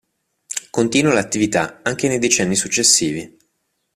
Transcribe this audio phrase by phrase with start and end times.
[0.71, 3.37] Continua l'attività anche nei decenni successivi.